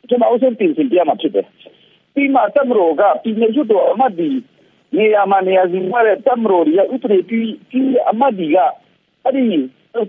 [0.08, 1.46] ကျွန်တော်အဆုံးတင်စင်ပြမှာဖြစ်တယ်
[2.14, 4.28] ပြီးမှတမတော်ကပြည်နယ်ချုပ်တော်မဒီ
[4.96, 8.56] နေရာမှာနေရာစီမှာတမတော်ရဥပဒေပြီးပြီးအမဒီက
[9.24, 9.44] အဲ့ဒီ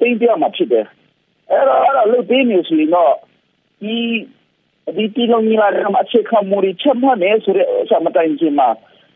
[0.02, 0.86] တင်ပြမှာဖြစ်တယ်
[1.50, 3.14] အဲ့တော့အဲ့ဒါလို့တင်းနေဆိုရင်တော့
[3.82, 3.96] ဒီ
[4.98, 8.70] ဒီတီလုံးကြီးလာတဲ့မှာချက်ခမူရီချက်မနဲ့ဆိုတဲ့ဆမတိုင်ချင်းမှာ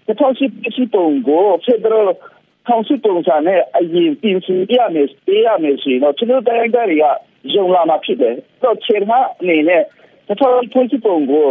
[0.06, 2.14] တစ်ထောက်ရှိရှိပုံကိုဖက်ဒရယ်
[2.68, 7.06] ထောင်ရှိပုံစံနဲ့အရင်ပြင်ဆင်ပြမယ်ပေးရမယ်ဆိုရင်တော့ကျွန်တော်တိုင်းတိုင်းတွေက
[7.56, 9.12] ယုံလာမှာဖြစ်တယ်တော့ချေမ
[9.42, 9.82] အနေနဲ့
[10.28, 10.54] တစ်ထောက်
[10.92, 11.48] ရှိပုံကို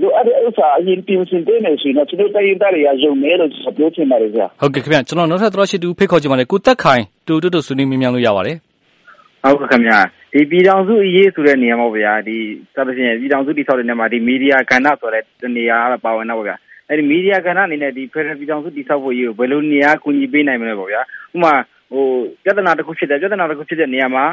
[0.00, 8.56] လိုအပ်တဲ့ဥစ္စာအရင်ပြင်ဆင်ပေးမယ်ဆိုရင်တော့ကျွန်တော်တိုင်းတိုင်းတွေကယုံမယ်လို့ပြောချင်ပါတယ်ဗျာဟုတ်ကဲ့ခင်ဗျကျွန်တော်နောက်ထပ်သောရရှိတူဖိတ်ခေါ်ချင်ပါတယ်ကိုတက်ခိုင်တူတူတူဆွေးနွေးမင်းမြန်လို့ရပါတယ်
[9.44, 9.98] ဟုတ်ကဲ့ခင်ဗျာ
[10.32, 12.36] ဒီပြည်တော်စုအရေးဆိုတဲ့နေရာမှာပေါ့ဗျာဒီ
[12.74, 16.56] စသဖြင့်ပြည်တော်စုတိဆောက်တဲ့နေရာမှာဒီမီဒီယာကဏ္ဍဆိုတဲ့နေရာပါဝင်တော့ပေါ့ဗျာ
[16.88, 21.00] အဲ့ဒီမီဒီယာကဏ္ဍအနေနဲ့ဒီဖက်ဒရယ်ပြည်တော်စုတိဆောက်ဖို့ရေးကိုဘယ်လိုနေရာကူညီပေးနိုင်မလဲပေါ့ဗျာ
[21.34, 21.54] ဥပမာ
[21.92, 22.04] ဟို
[22.44, 24.24] ပြဿနာတစ်ခုဖြစ်တယ်ပြဿနာတစ်ခုဖြစ်တဲ့နေရာမှာ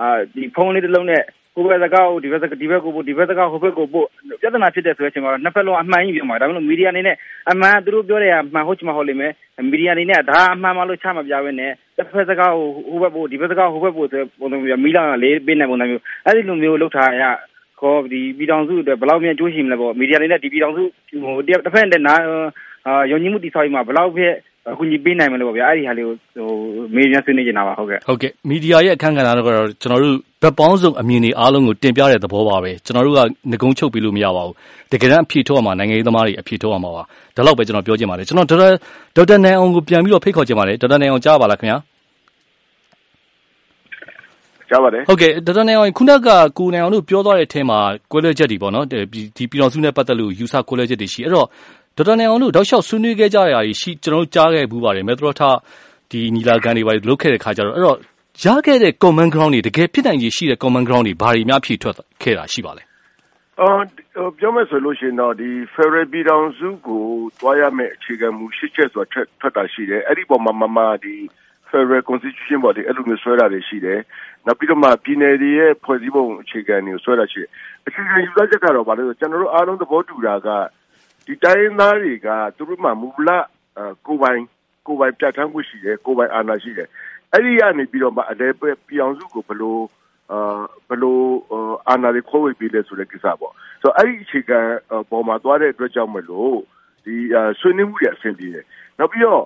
[0.00, 1.39] အာဒီဖုန်းလေးတစ်လုံးနဲ့ဟို
[1.70, 4.06] ဘက်စကားကိုဒီဘက်ဒီဘက်ကိုပို့ဒီဘက်စကားဟိုဘက်ကိုပို့
[4.40, 7.16] ပြဿနာဖြစ်တဲ့ဆိုတဲ့အချိန်မှာနှစ်ဖက်လုံးအမှန်ကြီးပြောမှာဒါပေမဲ့မီဒီယာအနေနဲ့
[7.50, 9.32] အမှန်သူတို့ပြောတဲ့အမှန်ဟုတ်ချင်မှဟုတ်လိမ့်မယ်
[9.70, 17.24] မီဒီယာအနေနဲ့ဒါအမှန်မှလို့ချမပြဘဲနဲ့တစ်ဖက်စကားကိုဟိုဘက်ပို့ဒီဘက်စကားဟိုဘက်ပို့ဆိုပုံစံမျိုးမီလာလေးပေးနိုင်ပုံစံမျိုးအဲ့ဒီလိုမျိုးလုပ်ထားရ
[17.80, 20.82] ခေါ်ဒီပြည်တော်စုအတွက်ဘယ်လောက်မြန်ကြိုးရှိမလဲပေါ့မီဒီယာအနေနဲ့ဒီပြည်တော်စု
[21.24, 22.14] ဟိုတစ်ဖက်နဲ့နာ
[22.86, 24.34] အာယုံကြည်မှုတိဆောက်ရေးမှာဘယ်လောက်ဖြစ်
[24.68, 26.48] အခုညီပေးနိုင်မလို့ပေါ့ဗျာအဲ့ဒီဟာလေးကိုဟို
[26.94, 33.20] မေးမြန်းဆွေးနွေးနေတာပါဟုတ်ကဲ့ဟုတ်ကဲ့မီဒီယာရဲ့အခန်းကဏ္ဍတော့ကျွန်တော်တို့ ဘက်ပေါင်းစုံအမြင်တွေအားလုံးကိုတင်ပြတဲ့သဘောပါပဲကျွန်တော်တို့က
[33.50, 34.54] ငကုံချုပ်ပြီးလို့မရပါဘူး
[34.92, 37.02] တကယ်တမ်းအဖြေထုတ်ရမှာနိုင်ငံရေးသမားတွေအဖြေထုတ်ရမှာပါ
[37.36, 38.68] ဒါတော့ပဲကျွန်တော်ပြောချင်ပါတယ်ကျွန်တော်ဒေါက်တာ
[39.16, 41.78] ဒေါက်တာနိုင်အောင်ကိုပြန်ပြီးတော့ဖိတ်ခေါ်ချင်ပါတယ်ဒေါက်တာနိုင်အောင်ကြားပါလားခင်ဗျာ
[44.68, 46.28] ကြားပါတယ်ဟုတ်ကဲ့ဒေါက်တာနိုင်အောင်ခုနက
[46.58, 47.78] ကိုနိုင်အောင်တို့ပြောသွားတဲ့အထက်မှာ
[48.12, 48.98] ကွဲလွဲချက်တွေပေါ့နော်ဒီ
[49.50, 51.46] ပြည်တော်စုနဲ့ပတ်သက်လို့ယူဆကွဲလွဲချက်တွေရှိအဲ့တော့
[51.96, 55.42] ဒေါက်တာနိုင်အောင်တို့တောက်လျှောက်ဆွေးနွေးခဲ့ကြရတာရှိကျွန်တော်တို့ကြားခဲ့ဘူးပါတယ်မေထရိုထ
[56.10, 57.96] ဒီနီလာကန်တွေပါလုတ်ခဲ့တဲ့ခါကျတော့အဲ့တော့
[58.44, 62.82] ရခဲ့တဲ့ common ground တွေ တကယ်ဖြစ်နိုင်ရရှိတဲ့ common ground တွေ ဘာတွေများဖြည့်ထွက်ခဲ့တာ ရှိပါလဲ
[63.60, 67.04] အော်ပြောမယ်ဆိုလို့ရှိရင်တော့ဒီ Federal ပြည်ထောင်စုကို
[67.40, 71.16] တွားရမယ့် အခြေခံမူရှစ်ချက်ဆိုတာထွက်ထွက်တာရှိတယ် အဲ့ဒီပေါ်မှာမမဒီ
[71.70, 74.00] Federal Constitution ပေါ်ဒီအဲ့လိုမျိုး ဆွဲတာတွေရှိတယ်
[74.46, 77.50] နောက်ပြီးတော့မှ ပြည်နယ်တွေရဲ့ ဖွဲ့စည်းပုံအခြေခံတွေကို ဆွဲတာရှိတယ်
[77.86, 80.48] အခြေခံယူဆချက်ကတော့ဗာလို့ကျွန်တော်တို့အားလုံး သဘောတူတာက
[81.26, 83.30] ဒီတိုင်းသားတွေက သူတို့မှမူလ
[84.06, 84.40] ကိုပိုင်
[84.86, 86.88] ကိုပိုင်ပြဋ္ဌာန်းမှုရှိတယ် ကိုပိုင်အာဏာရှိတယ်
[87.32, 89.82] အဲ့ဒီကနေပြီးတော့မှအလဲပဲပြောင်းစုကိုဘလို့
[90.32, 91.26] အာဘလို့
[91.88, 94.58] အာဏာတွေခိုးဝေပြီးလဲဆိုတဲ့ကိစ္စပေါ့ဆိုတော့အဲ့ဒီအခြေခံ
[95.10, 96.56] ပေါ်မှာသွားတဲ့အတွက်ကြောင့်မလို့
[97.04, 97.14] ဒီ
[97.60, 98.64] ဆွေးနွေးမှုတွေအဆင်ပြေတယ်
[98.98, 99.44] နောက်ပြီးတော့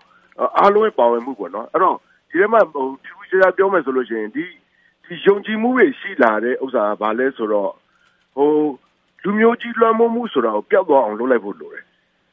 [0.58, 1.96] အားလုံးရဲ့ပါဝင်မှုပေါ့နော်အဲ့တော့
[2.30, 4.44] ဒီထဲမှာဟိုထူးခြားပြောမယ်ဆိုလို့ရှိရင်ဒီ
[5.04, 7.72] ဒီယုံကြည်မှုတွေရှိလာတဲ့ဥစ္စာကဘာလဲဆိုတော့
[8.36, 8.50] ဟို
[9.22, 11.84] လူမျိုးကြီးလွှမ်းမိုးမှုဆိုတာကိုပျောက်သွားအောင်လုပ်လိုက်ဖို့လိုတယ်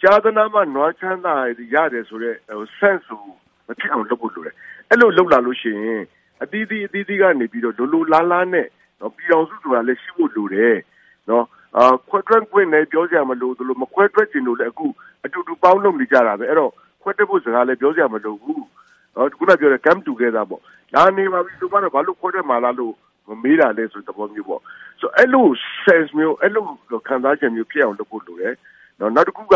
[0.01, 1.35] ကြာသနာမှာနွားချမ်းသာ
[1.73, 3.23] ရတယ်ဆိုတော့ဟို sense ကို
[3.67, 4.55] မဖြစ်အောင်လုပ်ဖို့လိုတယ်
[4.91, 6.03] အဲ့လိုလုပ်လာလို့ရှိရင်
[6.43, 8.67] အသီးသီးအသီးသီးကနေပြီးတော့လိုလိုလားလားနဲ့
[8.99, 10.77] နော်ပြည်အောင်စုဆိုတာလည်းရှိဖို့လိုတယ်
[11.29, 11.45] နော်
[11.77, 14.87] အာခွဲတွက်ခွင့်လည်းပြောကြမလို့တို့လိုမခွဲတွက်ကျင်လို့လည်းအခု
[15.25, 16.71] အတူတူပေါင်းလုပ်နေကြတာပဲအဲ့တော့
[17.01, 18.63] ခွဲတွက်ဖို့စကားလည်းပြောကြမလို့ဘူး
[19.15, 20.61] နော်ခုနပြောတဲ့ come together ပေါ့
[20.95, 22.93] ဒါနေပါပြီဆိုတော့ဘာလို့ခွဲတွက်မှာလားလို့
[23.27, 24.61] မမေးတာလဲဆိုတဲ့သဘောမျိုးပေါ့
[24.99, 25.45] ဆိုအဲ့လို
[25.83, 26.63] sense မျိုးအဲ့လို
[27.07, 28.53] ခံစားချက်မျိုးဖြစ်အောင်လုပ်ဖို့လိုတယ်
[28.99, 29.55] နော်နောက်တစ်ခုက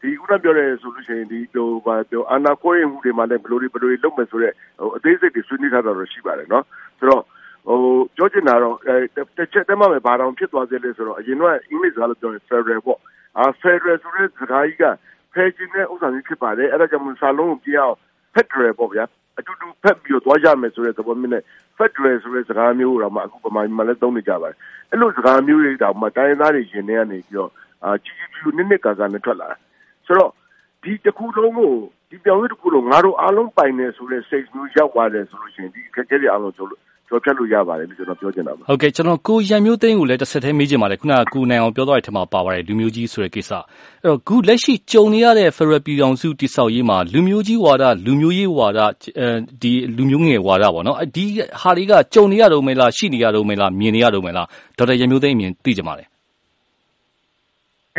[0.00, 6.64] ဒီခုနပြောတဲ့ဆိုလို့ရှိရင် ဒီဟိုဘာပြောအာနာကိုရင်မှုတွေမှာလည်းဘယ်လိုတွေဘယ်လိုတွေလုပ်မယ်ဆိုတော့ဟိုအသေးစိတ်တွေဆွေးနွေးထားတာတော့ရှိပါတယ်နော်
[6.98, 7.22] ဆိုတော့
[7.68, 7.78] ဟို
[8.16, 8.94] ပြောချင်တာတော့အဲ
[9.36, 13.00] တစ်ချက်တည်းမှပဲဘာတောင်ဖြစ်သွားသေးလဲဆိုတော့အရင်ကအင်္ဂလိပ်စကားလို့ပြောရင် Federal ပေါ့
[13.38, 14.84] အာ Federal ဆိုတဲ့စကားကြီးက
[15.32, 17.96] ဖယ်ခြင်းနဲ့ဥစ္စာမျိုးဖြစ်ပါတယ်အဲ့ဒါကြောင့်စာလုံးကိုပြအောင်
[18.34, 19.04] Federal ပေါ့ဗျာ
[19.38, 21.42] အတူတူဖက်ပြီးတော့သွားကြမယ်ဆိုတဲ့သဘောမျိုးနဲ့
[21.78, 24.56] Federal ဆိုတဲ့စကားမျိုးတော့မှအခုပမာမှာလည်းသုံးနေကြပါတယ်
[24.90, 27.50] အဲ့လိုစကားမျိုးတွေတောင်မှတိုင်းသားတွေရှင်နေကနေပြီးတော့
[27.84, 29.58] အာကြီးကြီးပြူနစ်နစ်ကာကာနဲ့ထွက်လာတယ်
[30.10, 30.30] ဆိုတော့
[30.82, 31.72] ဒီတစ်ခုလုံးကို
[32.10, 43.62] ဒီပြောင်းရတစ်ခုလုံးငါတို့အားလုံးပိုင်နေဆိုတဲ့စိတ်မျိုးရောက်သွားတယ်ဆိုလို့ရှိရင်ဒီအခက်အခဲတွေအားလုံးဆိုလို့ကျော်ဖြတ်လို့ရပါတယ်လို့ကျွန်တော်ပြောချင်တာပါဟုတ်ကဲ့ကျွန်တော်ကိုရံမျိုးသိန်းကိုလည်းတစ်ဆက်တည်းမေးချင်ပါတယ်ခုနကကိုနိုင်အောင်ပြောသွားတဲ့ထက်မှာပါပါတယ်လူမျိုးကြီးဆိုတဲ့ကိစ္စအဲ့
[44.04, 48.78] တော့ခုလက်ရှိကြုံနေရတဲ့ Federal ပြည်တော်စုတိဆောက်ရေးမှာလူမျိုးကြီးဝါဒလူမျိုးရေးဝါဒ
[49.18, 49.28] အဲ
[49.62, 51.24] ဒီလူမျိုးငယ်ဝါဒပေါ့နော်ဒီ
[51.60, 54.46] ဟာတွေကကြုံနေရတော့မလားရှိနေရတော့မလားမြင်နေရတော့မလား
[54.78, 56.04] ဒေါက်တာရံမျိုးသိန်းအမြင်သိကြပါလေ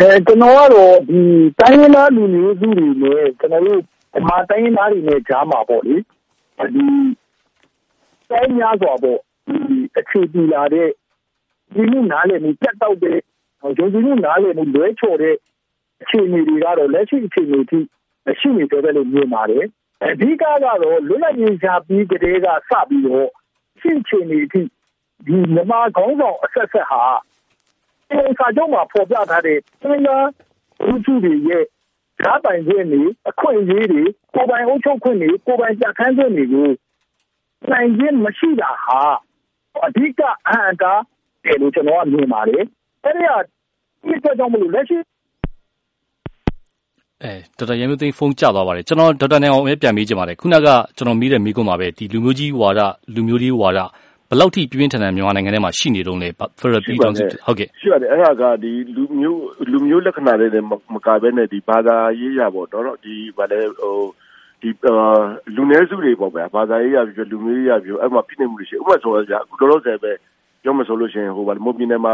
[0.01, 1.19] အဲကျွန်တော်ကတော့ဒီ
[1.59, 3.81] တိုင်းရင်းသားလူမျိုးစုတွေနဲ့ကျွန်တော်တို့
[4.13, 6.85] ဒီမှာတိုင်းရင်းသားတွေနဲ့ကြားမှာပေါ့လေဒီ
[8.29, 9.55] တိုင်းများစွာပေါ့ဒီ
[9.97, 10.89] အခြေတည်လာတဲ့
[11.73, 13.19] ဒီမှုနားလည်မှုပြတ်တောက်တဲ့
[13.77, 15.35] ဂျုံဂျူးမှုနားလည်မှုလွဲချော်တဲ့
[16.01, 17.79] အခြေအနေတွေကတော့လက်ရှိအခြေအနေထိ
[18.39, 19.65] ရှိနေတယ်လို့မြင်ပါတယ်
[20.03, 23.29] အဓိကကတော့လွတ်လပ်ရေးရှားပြီးကတည်းကစပြီးတော့
[23.81, 24.69] ရှင်းချင်နေသည့်
[25.25, 27.03] ဒီမြန်မာခေါင်းဆောင်အဆက်ဆက်ဟာ
[28.11, 30.27] ဒီစာချုပ်မှာဖော်ပြထားတဲ့တိုင်းသား
[30.85, 31.63] လူထုတွေရဲ့
[32.21, 36.69] ဓာတ်ပိုင်ခွင့်တွေအခွင့်အရေးတွေကိုယ်ပိုင်အုပ်ချုပ်ခွင့်တွေကိုယ်ပိုင်ပြဋ္ဌာန်းခွင့်တွေကို
[37.71, 39.01] နိုင်ခြင်းမရှိတာဟာ
[39.85, 40.93] အဓိကအဟန့်တာ
[41.43, 42.63] တယ်လို့ကျွန်တော်ကမြင်ပါတယ်
[43.03, 44.97] အဲ့ဒီကဒီအတွက်ကြောင့်မလို့လက်ရှိ
[47.23, 52.79] အဲဒေါက်တာရမျိုးသိန်းဖုန်းကျသွားပါတယ်ကျွန်တော်ဒေါက်တာနိုင်အောင်ပဲပြန်မေးချင်ပါတယ်ခုနကကျွန်တော်မေးတဲ့မိကုန်းမှာပဲဒီလူမျိုးကြီးဝါဒ
[53.15, 53.79] လူမျိုးကြီးဝါဒ
[54.31, 63.97] ဘယ်လောက်ထိပြင်းထန်တဲ့မြန်မာနိုင်ငံထဲမှာရှိနေတုံးလဲ therapy တောင်ဟုတ်ကဲ့ရှိပါတယ်အဲ့ဒါကဒီလူမျိုးလူမျိုးလက္ခဏာတွေလည်းမကဘဲနဲ့ဒီဘာသာရေးရပေါ့တော့ဒီဗာလဲဟို
[64.61, 64.69] ဒီ
[65.55, 70.11] လူနည်းစုတွေပေါ့ဗျာဘာသာရေးရပြီးလူမျိုးရေးရပြီးအဲ့မှာဖိနေမှုတွေရှိဥပမာဆိုကြအခုတော်တော်ဆယ်ပဲ
[70.63, 72.13] ပြောမဆိုလို့ရှိရင်ဟိုဗာမိုးပြင်းနေမှာ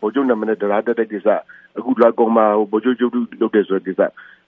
[0.00, 1.28] ဗိုလ်ချုပ်နာမည်နဲ့ဒရာတက်တဲ့ကိစ္စ
[1.78, 4.00] အခုလာကောင်မှာဟိုဗိုလ်ချုပ်ကျုပ်လုပ်တဲ့ဆိုတဲ့ကိစ္စ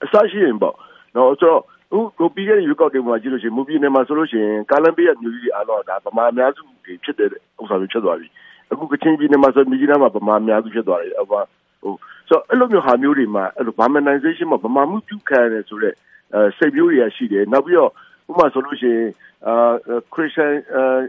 [0.05, 0.75] အစရှိရင်ပေါ့
[1.17, 7.31] နော်ဆိုတော့ အခုကိုပြီးခဲ့တဲ့ ရွေးကောက်တင်မှာကြည့်လို့ရှိရင်မူပြည်နယ်မှာဆိုလို့ရှိရင် ကာလန်ပေးရမျိုးကြီးအားလုံးဒါဗမာအများစုတွေ ဖြစ်တဲ့ဥ
[7.63, 8.29] စ္စာမျိုး ဖြစ်သွားပြီ
[8.73, 11.95] အခု ကချင်းပြည်နယ်မှာဆို မြကြီးနားမှာ ဗမာအများစု ဖြစ်သွားတယ်အဘဟို
[12.29, 15.95] ဆိုအဲ့လိုမျိုးဟာမျိုးတွေမှာအဲ့လို Burmanization မှာဗမာမှုပြုခံရတယ်ဆိုတော့
[16.35, 17.91] အဲစိတ်မျိုးတွေရှိတယ် နောက်ပြီးတော့
[18.31, 19.09] ဥပမာဆိုလို့ရှိရင်
[19.47, 19.75] အာ
[20.13, 20.55] ခရစ်ယာန်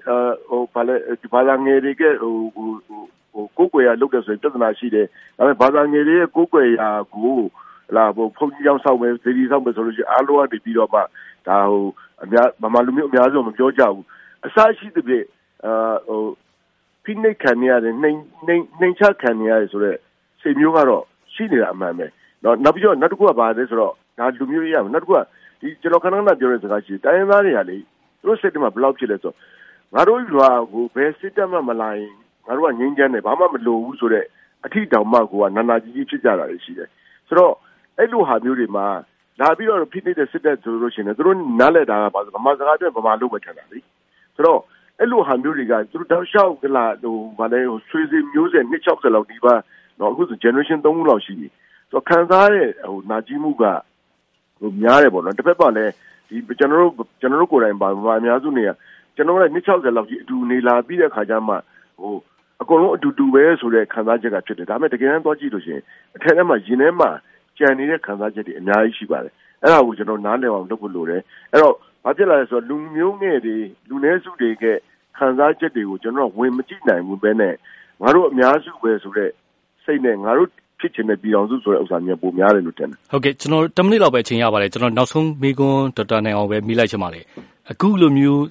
[0.07, 0.17] အာ
[0.49, 2.69] ဟိုဘာလဲဒီဘာသာငယ်တွေကဟိုဟို
[3.33, 7.37] ဟိုကိုယ်ကွယ်ရလုပ်တယ်ဆိုရင် ပြဿနာရှိတယ် ဒါပေမဲ့ ဘာသာငယ်တွေရဲ့ ကိုယ်ကွယ်ရာကို
[7.95, 10.99] လာဘုံဖုန်ကြီးကြောင်းဆောက်မယ်ဇေဒီဆောက်မယ်ဆိုလို့ရှိရင်အားလုံးကနေပြီးတော့မှ
[11.47, 11.83] ဒါဟို
[12.23, 14.05] အများမမလူမျိုးအများဆုံးမပြောကြဘူး
[14.45, 15.13] အစရှိတဲ့ပြ
[15.65, 16.21] အာဟို
[17.03, 19.97] ဖိနှိတ်ခံရတဲ့နှိမ်နှိမ်နှိမ်ချခံရတဲ့ဆိုတော့
[20.41, 22.07] စိတ်မျိုးကတော့ရှိနေတာအမှန်ပဲ
[22.43, 25.19] နော်နောက်ပြီးတော့နောက်တစ်ခုကဘာလဲဆိုတော့ဒါလူမျိုးရေးရမယ်နောက်တစ်ခုက
[25.61, 27.77] ဒီကျွန်တော်ခဏခဏပြောတဲ့စကားရှိတိုင်းရင်းသားတွေကလေ
[28.19, 29.33] သူတို့စိတ်ထဲမှာဘယ်လောက်ဖြစ်လဲဆို
[29.93, 32.11] ငါတို့ရွာကိုဘယ်စစ်တပ်မှမလာရင်
[32.47, 34.27] ငါတို့ကငြိမ်းချမ်းတယ်ဘာမှမလိုဘူးဆိုတော့
[34.65, 36.89] အထီတောင်မှကိုကနာနာကြီးကြီးဖြစ်ကြတာရှိတယ်
[37.27, 37.53] ဆိုတော့
[37.97, 38.87] အဲ့လိုဟာမျိုးတွေမှာ
[39.39, 43.79] လာပြီးတော့ဖိနေတဲ့စစ်တပ်ဆိုလို့ရှိရင်သူတို့နားလဲတာကဘာလို့ဗမာစကားအတွက်ဗမာလို့ပဲထင်တာလေ
[44.35, 44.59] ဆိုတော့
[44.99, 49.53] အဲ့လိုဟာမျိုးတွေကသူတို့တောက်လျှောက်ကလာဟိုဗာလဲဟိုဆွေးစည်းမျိုးဆက်260လောက်ဒီပါ
[49.99, 51.47] တော့အခုဆို generation 3ခုလောက်ရှိပြီ
[51.89, 53.63] ဆိုတော့ခံစားရတဲ့ဟိုနာကြီးမှုက
[54.59, 55.85] ဟိုများတယ်ပေါ့နော်တစ်ဖက်ပါလဲ
[56.29, 58.69] ဒီကျွန်တော်တို့ကျွန်တော်တို့ကိုယ်တိုင်ပါဗမာအများစုနေရ
[59.15, 61.53] ကျွန်တော်လည်း260လောက်ကြီးအတူနေလာပြီးတဲ့ခါကျမှ
[61.99, 62.15] ဟို
[62.61, 65.83] အကုန်လုံးအတူတူပဲဆိုတဲ့ခံစားချက်ကဖြစ်တယ်ဒါပေမဲ့တကယ်တမ်းသွားကြည့်လို့ရှိရင်
[66.15, 67.09] အထက်ထဲမှာရင်ထဲမှာ
[67.59, 73.55] ကြံနေတဲ့ခံစားချက်တွေအများကြီးရှိပါတယ်အဲ့ဒါကိုကျွန်တော်နားလည်အောင်လုပ်ဖို့လိုတယ်အဲ့တော့ဘာဖြစ်လာလဲဆိုတော့လူမျိုးငယ်တွေ
[73.89, 74.65] လူနည်းစုတွေက
[75.17, 77.53] ခံစားချက်တွေကိုကျွန်တော်ဝင်မကြည့်နိုင်ဘူးပဲနဲ့
[78.01, 79.29] ငါတို့အများစုပဲဆိုတဲ့
[79.83, 87.23] စိတ်နဲ့ငါတို့ဖြစ်ချင်တဲ့ပြည်အောင်စုဆိုတဲ့ဥစ္စာမျိုးပုံများတယ်လို့ထင်တယ်ဟုတ်ကဲ့ကျွန်တော်10မိနစ်လောက်ပဲအချိန်ရပါတယ်ကျွန်တော်နောက်ဆုံးမိကွန်းဒေါက်တာနိုင်အောင်ပဲမိလိုက်ချင်ပါတယ်
[87.71, 88.43] အခုလိုမျိုး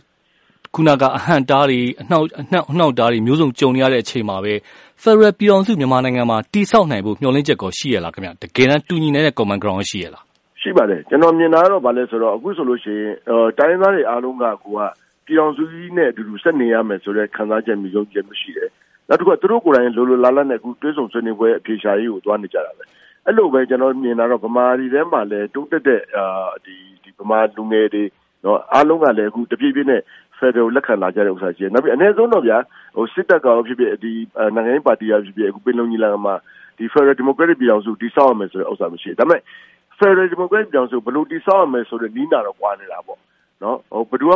[0.75, 4.55] ခုနကအဟန့်တားတွေအနှောက်အနှောက်အနှောက်တားတွေမျိုးစုံကြုံနေရတဲ့အချိန်မှာပဲ
[5.03, 10.23] Federal ပြည်အောင်စု မြန်မာနိုင်ငံမှာတိဆောက်နိုင်ဖို့ မျှော်လင့်ချက်ကော ရှိရလားခင်ဗျ တကယ်တမ်း တူညီနေတဲ့ common ground ရှိရလား
[10.61, 13.15] ရှိပါတယ် ကျွန်တော်မြင်တာတော့ဗာလဲဆိုတော့ အခုဆိုလို့ရှိရင်
[13.59, 14.81] တိုင်းသားတွေအားလုံးကကိုက
[15.27, 18.71] ပြည်အောင်စုကြီးနဲ့အတူတူ ဆက်နေရမယ်ဆိုတဲ့ ခံစားချက်မျိုးယုံကြည်မှုရှိတယ်
[19.09, 22.85] နောက်တစ်ခုက သူတို့ကိုယ်တိုင် လိုလိုလာလာနဲ့အခုတွဲဆောင်ဆွေးနွေးပွဲအပြေရှားရေးကို သွားနေကြတာပဲ
[23.27, 26.27] အဲ့လိုပဲ ကျွန်တော်မြင်တာတော့ ဗမာပြည်ထဲမှာလည်း တိုးတက်တဲ့အာ
[26.65, 28.05] ဒီဒီဗမာလူငယ်တွေ
[28.45, 30.01] နော်အားလုံးကလည်း အခုတပြည့်ပြည့်နဲ့
[30.39, 32.59] Federal လက်ခံလာကြတဲ့ဥစ္စာရှိတယ်နောက်ပြီးအနည်းဆုံးတော့ဗျာ
[32.97, 34.13] ဟိုစစ်တပ်ကရောဖြစ်ဖြစ်ဒီ
[34.55, 36.35] နိုင်ငံရေးပါတီရောဖြစ်ဖြစ်အခုပင်လုံကြီးလာမှာ
[36.79, 39.41] ဒီ Federal Democratic ပြည်အောင်စုတိဆောက်ရမယ်ဆိုတဲ့ဥစ္စာမရှိဘူးဒါပေမဲ့
[39.99, 43.19] Federal Democratic ပြည်အောင်စုဘယ်လိုတိဆောက်ရမယ်ဆိုတဲ့နီးနာတော့ကွာနေတာပေါ့
[43.63, 44.33] နော်ဟိုဘယ်သူက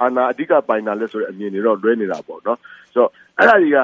[0.00, 2.58] အာနာအဓိကပိုင်တာလဲဆိုတဲ့အမြင်တွေတော့လွဲနေတာပေါ့နော်
[2.94, 3.78] ဆိုတော့အဲ့ဒါတွေက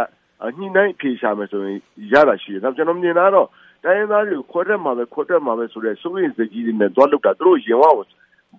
[0.58, 1.78] ညှိနှိုင်းဖြေရှာမယ်ဆိုရင်
[2.12, 3.48] ရတာရှိတယ်။ဒါကျွန်တော်မြင်တာတော့
[3.84, 8.04] တိုင်းရင်းသားတွေကိုခွဲတက်မှာပဲခွဲတက်မှာပဲဆိုတဲ့စိုးရိမ်စိတ်ကြီးတွေနဲ့သွားလုပ်တာသူတို့ရင်ဝကို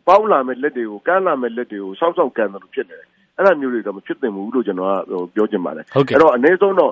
[0.08, 3.06] ပေါင်းလာမဲ့လက်တွေကိုကမ်းလာမဲ့လက်တွေကိုစောက်စောက်ကန်တယ်လို့ဖြစ်နေတယ်။
[3.38, 6.92] အဲ့ဒါမျိုးတွေတော့မဖြစ်သင့်ဘူးလို့ကျွန်တော်ကပြောချင်ပါတယ်။အဲ့တော့အနည်းဆုံးတော့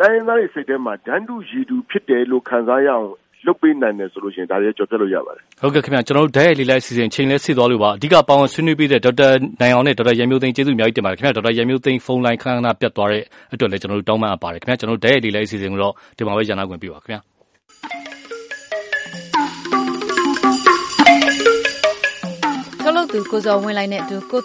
[0.00, 3.06] တိုင်းရင်းသားတွေစိတ်ထဲမှာဒန်းတူရည်တူဖြစ်တယ်လို့ခံစားရအောင်
[3.46, 9.28] လုတ်ပေးနိုင်တယ်ဆိုလို့ရှိရင်ဒါတွေကြော်ပြလို့ရပါတယ်ဟုတ်ကဲ့ခင်ဗျာကျွန်တော်တို့ဓာတ်ရိုက်လေးလိုက်စီစဉ်ချိန်လဲဆစ်သွားလို့ပါအဓိကပေါင်းဆွေးနွေးပေးတဲ့ဒေါက်တာ
[9.60, 13.22] နိုင်အောင်နဲ့ဒေါက်တာရန်မျိုးသိန်းကျေးဇူးအများကြီးတင်ပါတယ်ခင်ဗျာဒေါက်တာရန်မျိုးသိန်းဖုန်းလိုင်းခဏခဏပြတ်သွားတဲ့
[13.54, 17.35] အတွက်လည်းကျွန်တော်တို့တောင်းပန်အပ်ပါတယ်ခင်ဗျာကျွန်တော်တို့ဓာတ်ရိုက်လေးလိုက်စီစဉ်ကိုတော့ဒီမှာပဲရန်နာခွင့်ပြုပါခင်ဗျာ
[23.16, 24.34] သူကိုဇော်ဝင်းလိုက်နဲ့အတူကို